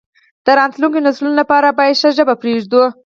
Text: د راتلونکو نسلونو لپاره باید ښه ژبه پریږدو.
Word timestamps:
د 0.45 0.47
راتلونکو 0.59 0.97
نسلونو 1.05 1.35
لپاره 1.41 1.75
باید 1.77 1.99
ښه 2.01 2.09
ژبه 2.17 2.33
پریږدو. 2.41 2.83